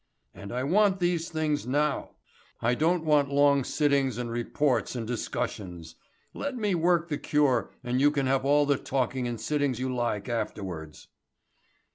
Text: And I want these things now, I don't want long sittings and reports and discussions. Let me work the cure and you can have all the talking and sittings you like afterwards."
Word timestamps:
And 0.33 0.51
I 0.51 0.63
want 0.63 0.99
these 0.99 1.29
things 1.29 1.67
now, 1.67 2.15
I 2.59 2.73
don't 2.73 3.05
want 3.05 3.29
long 3.31 3.63
sittings 3.63 4.17
and 4.17 4.31
reports 4.31 4.95
and 4.95 5.05
discussions. 5.05 5.93
Let 6.33 6.57
me 6.57 6.73
work 6.73 7.07
the 7.09 7.19
cure 7.19 7.69
and 7.83 8.01
you 8.01 8.09
can 8.09 8.25
have 8.25 8.43
all 8.43 8.65
the 8.65 8.79
talking 8.79 9.27
and 9.27 9.39
sittings 9.39 9.79
you 9.79 9.93
like 9.93 10.27
afterwards." 10.27 11.07